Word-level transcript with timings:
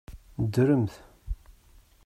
Ddremt! 0.43 0.93